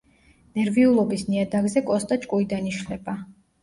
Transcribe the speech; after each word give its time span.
ნერვიულობის 0.59 1.27
ნიადაგზე 1.29 1.87
კოსტა 1.93 2.21
ჭკუიდან 2.27 2.75
იშლება. 2.77 3.21